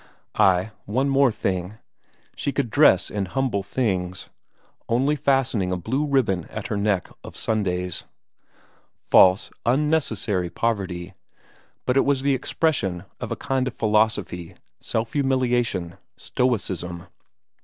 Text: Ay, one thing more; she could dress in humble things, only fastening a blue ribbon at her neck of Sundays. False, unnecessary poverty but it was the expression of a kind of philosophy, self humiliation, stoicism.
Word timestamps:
Ay, 0.39 0.71
one 0.85 1.05
thing 1.31 1.63
more; 1.63 1.79
she 2.35 2.51
could 2.51 2.71
dress 2.71 3.11
in 3.11 3.25
humble 3.25 3.61
things, 3.61 4.31
only 4.89 5.15
fastening 5.15 5.71
a 5.71 5.77
blue 5.77 6.07
ribbon 6.07 6.45
at 6.45 6.69
her 6.69 6.75
neck 6.75 7.11
of 7.23 7.37
Sundays. 7.37 8.05
False, 9.11 9.51
unnecessary 9.63 10.49
poverty 10.49 11.13
but 11.85 11.97
it 11.97 12.03
was 12.03 12.23
the 12.23 12.33
expression 12.33 13.05
of 13.19 13.31
a 13.31 13.35
kind 13.35 13.67
of 13.67 13.75
philosophy, 13.75 14.55
self 14.79 15.13
humiliation, 15.13 15.97
stoicism. 16.17 17.05